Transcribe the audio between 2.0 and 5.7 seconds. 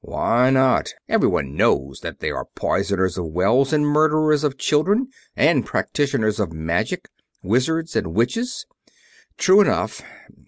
they are poisoners of wells and murderers of children, and